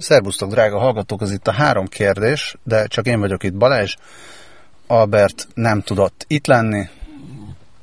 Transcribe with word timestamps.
Szerbusztok, 0.00 0.50
drága 0.50 0.78
hallgatók, 0.78 1.20
az 1.20 1.32
itt 1.32 1.46
a 1.46 1.52
három 1.52 1.86
kérdés, 1.86 2.56
de 2.62 2.86
csak 2.86 3.06
én 3.06 3.20
vagyok 3.20 3.42
itt 3.42 3.54
Balázs. 3.54 3.94
Albert 4.86 5.48
nem 5.54 5.80
tudott 5.80 6.24
itt 6.28 6.46
lenni. 6.46 6.88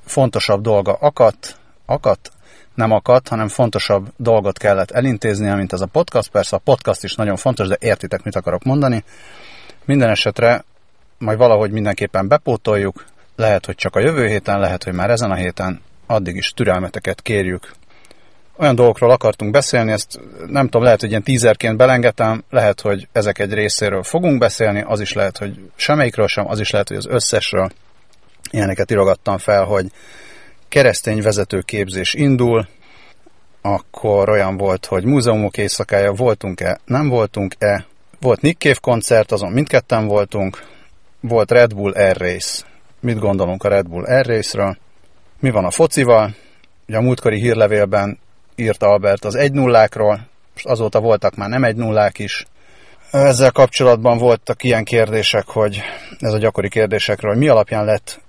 Fontosabb 0.06 0.62
dolga 0.62 0.94
akadt, 0.94 1.58
akadt, 1.86 2.32
nem 2.74 2.92
akadt, 2.92 3.28
hanem 3.28 3.48
fontosabb 3.48 4.08
dolgot 4.16 4.58
kellett 4.58 4.92
elintézni, 4.92 5.54
mint 5.54 5.74
ez 5.74 5.82
a 5.82 5.86
podcast. 5.86 6.30
Persze 6.30 6.56
a 6.56 6.62
podcast 6.64 7.04
is 7.04 7.16
nagyon 7.16 7.36
fontos, 7.36 7.68
de 7.68 7.78
értitek, 7.80 8.24
mit 8.24 8.36
akarok 8.36 8.64
mondani. 8.64 9.04
Minden 9.86 10.10
esetre 10.10 10.64
majd 11.18 11.38
valahogy 11.38 11.72
mindenképpen 11.72 12.28
bepótoljuk. 12.28 13.06
Lehet, 13.36 13.66
hogy 13.66 13.76
csak 13.76 13.96
a 13.96 14.00
jövő 14.00 14.28
héten, 14.28 14.60
lehet, 14.60 14.84
hogy 14.84 14.94
már 14.94 15.10
ezen 15.10 15.32
a 15.32 15.36
héten. 15.36 15.82
Addig 16.08 16.36
is 16.36 16.52
türelmeteket 16.52 17.22
kérjük 17.22 17.72
olyan 18.58 18.76
dolgokról 18.76 19.12
akartunk 19.12 19.52
beszélni, 19.52 19.92
ezt 19.92 20.20
nem 20.48 20.66
tudom, 20.66 20.84
lehet, 20.84 21.00
hogy 21.00 21.10
ilyen 21.10 21.24
tízerként 21.24 21.78
belengetem, 21.78 22.44
lehet, 22.50 22.82
hogy 22.82 23.08
ezek 23.12 23.40
egy 23.40 23.54
részéről 23.54 24.04
fogunk 24.04 24.40
beszélni, 24.40 24.84
az 24.88 25.00
is 25.00 25.14
lehet, 25.14 25.38
hogy 25.38 25.60
semmelyikről 25.76 26.28
sem, 26.28 26.48
az 26.50 26.60
is 26.60 26.70
lehet, 26.70 26.88
hogy 26.88 26.98
az 26.98 27.08
összesről. 27.08 27.70
Ilyeneket 28.52 28.92
irogattam 28.92 29.38
fel, 29.38 29.64
hogy 29.64 29.92
keresztény 30.68 31.22
vezetőképzés 31.22 32.14
indul, 32.14 32.68
akkor 33.62 34.30
olyan 34.30 34.58
volt, 34.58 34.86
hogy 34.86 35.06
múzeumok 35.06 35.58
éjszakája 35.58 36.14
voltunk-e, 36.14 36.80
nem 36.86 37.10
voltunk-e, 37.10 37.86
volt 38.22 38.42
Nick 38.42 38.62
Cave 38.62 38.78
koncert, 38.82 39.32
azon 39.32 39.52
mindketten 39.52 40.08
voltunk, 40.08 40.64
volt 41.20 41.52
Red 41.52 41.74
Bull 41.74 41.92
Air 41.92 42.18
Race. 42.18 42.66
Mit 43.00 43.20
gondolunk 43.20 43.64
a 43.64 43.70
Red 43.70 43.88
Bull 43.88 44.06
Air 44.06 44.26
Race-ről? 44.26 44.78
Mi 45.40 45.50
van 45.50 45.66
a 45.66 45.72
focival? 45.72 46.36
Ugye 46.88 46.98
a 46.98 47.02
múltkori 47.02 47.40
hírlevélben 47.40 48.20
írt 48.58 48.84
Albert 48.84 49.26
az 49.26 49.36
1 49.36 49.52
nullákról, 49.52 50.28
most 50.54 50.66
azóta 50.66 51.00
voltak 51.00 51.36
már 51.36 51.50
nem 51.50 51.64
egy 51.64 51.76
nullák 51.76 52.20
is. 52.20 52.46
Ezzel 53.12 53.52
kapcsolatban 53.52 54.18
voltak 54.18 54.64
ilyen 54.64 54.84
kérdések, 54.84 55.48
hogy 55.48 55.82
ez 56.20 56.34
a 56.34 56.38
gyakori 56.38 56.70
kérdésekről, 56.70 57.32
hogy 57.32 57.40
mi 57.40 57.48
alapján 57.48 57.86
lett 57.86 58.22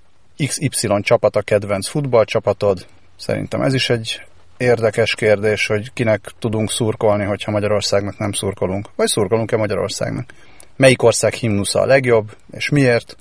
XY 0.46 0.88
csapat 1.00 1.36
a 1.36 1.42
kedvenc 1.42 1.88
futballcsapatod. 1.88 2.86
Szerintem 3.16 3.62
ez 3.62 3.74
is 3.74 3.90
egy 3.90 4.22
érdekes 4.56 5.14
kérdés, 5.14 5.66
hogy 5.66 5.92
kinek 5.92 6.20
tudunk 6.38 6.70
szurkolni, 6.70 7.24
hogyha 7.24 7.50
Magyarországnak 7.50 8.18
nem 8.18 8.32
szurkolunk. 8.32 8.88
Vagy 8.96 9.06
szurkolunk-e 9.06 9.56
Magyarországnak? 9.56 10.32
Melyik 10.76 11.02
ország 11.02 11.32
himnusza 11.32 11.80
a 11.80 11.86
legjobb, 11.86 12.36
és 12.50 12.68
miért? 12.68 13.16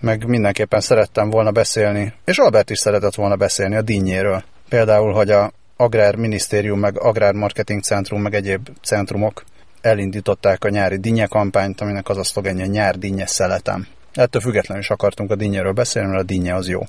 Meg 0.00 0.26
mindenképpen 0.26 0.80
szerettem 0.80 1.30
volna 1.30 1.50
beszélni, 1.50 2.12
és 2.24 2.38
Albert 2.38 2.70
is 2.70 2.78
szeretett 2.78 3.14
volna 3.14 3.36
beszélni 3.36 3.76
a 3.76 3.82
dinnyéről. 3.82 4.42
Például, 4.68 5.12
hogy 5.12 5.30
a 5.30 5.52
Agrárminisztérium, 5.82 6.78
meg 6.78 6.98
Agrármarketing 6.98 7.82
Centrum, 7.82 8.22
meg 8.22 8.34
egyéb 8.34 8.68
centrumok 8.82 9.44
elindították 9.80 10.64
a 10.64 10.68
nyári 10.68 10.96
dinnye 10.96 11.26
kampányt, 11.26 11.80
aminek 11.80 12.08
az 12.08 12.16
a 12.16 12.24
szlogenje 12.24 12.66
nyár 12.66 12.98
dinnye 12.98 13.26
szeletem. 13.26 13.86
Ettől 14.12 14.42
függetlenül 14.42 14.82
is 14.82 14.90
akartunk 14.90 15.30
a 15.30 15.36
dinnyéről 15.36 15.72
beszélni, 15.72 16.08
mert 16.08 16.22
a 16.22 16.26
dinnye 16.26 16.54
az 16.54 16.68
jó. 16.68 16.80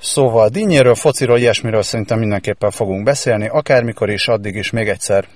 Szóval 0.00 0.48
dinnyéről, 0.48 0.94
fociról, 0.94 1.38
ilyesmiről 1.38 1.82
szerintem 1.82 2.18
mindenképpen 2.18 2.70
fogunk 2.70 3.04
beszélni, 3.04 3.48
akármikor 3.48 4.10
is, 4.10 4.28
addig 4.28 4.54
is 4.54 4.70
még 4.70 4.88
egyszer. 4.88 5.28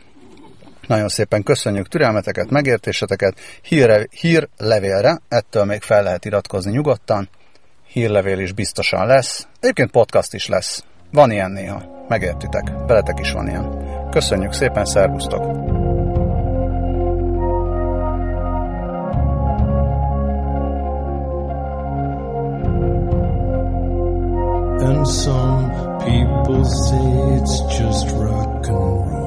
Nagyon 0.87 1.09
szépen 1.09 1.43
köszönjük 1.43 1.89
türelmeteket, 1.89 2.51
megértéseteket, 2.51 3.41
hírre, 3.63 4.07
hírlevélre, 4.21 5.21
ettől 5.29 5.65
még 5.65 5.83
fel 5.83 6.03
lehet 6.03 6.25
iratkozni 6.25 6.71
nyugodtan, 6.71 7.29
hírlevél 7.89 8.39
is 8.39 8.53
biztosan 8.53 9.07
lesz, 9.07 9.47
egyébként 9.61 9.91
podcast 9.91 10.35
is 10.35 10.47
lesz, 10.47 10.85
van 11.13 11.31
ilyen 11.31 11.51
néha, 11.51 12.05
megértitek, 12.09 12.73
veletek 12.87 13.21
is 13.21 13.33
van 13.33 13.49
ilyen. 13.49 13.85
Köszönjük 14.11 14.53
szépen, 14.53 14.85
szervusztok! 14.85 15.45
And 24.87 25.07
some 25.07 25.71
people 25.99 26.65
say 26.65 27.39
it's 27.39 27.61
just 27.79 28.11
rock 28.11 28.69
and 28.69 29.11
roll. 29.11 29.26